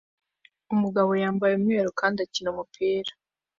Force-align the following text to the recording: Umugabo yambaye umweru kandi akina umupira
Umugabo 0.73 1.11
yambaye 1.23 1.53
umweru 1.55 1.89
kandi 1.99 2.17
akina 2.25 2.49
umupira 2.53 3.11